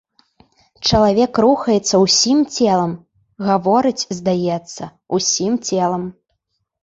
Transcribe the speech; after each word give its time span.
Чалавек 0.87 1.33
рухаецца 1.43 1.95
ўсім 2.05 2.39
целам, 2.55 2.95
гаворыць, 3.49 4.07
здаецца, 4.21 4.83
усім 5.19 5.53
целам. 5.69 6.03